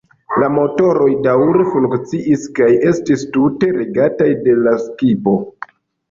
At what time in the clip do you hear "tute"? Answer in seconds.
3.35-3.69